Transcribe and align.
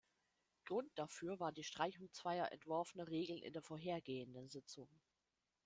Grund 0.65 0.89
dafür 0.97 1.39
war 1.39 1.51
die 1.51 1.63
Streichung 1.63 2.11
zweier 2.11 2.51
entworfener 2.51 3.07
Regeln 3.07 3.43
in 3.43 3.53
der 3.53 3.61
vorhergehenden 3.61 4.49
Sitzung. 4.49 4.89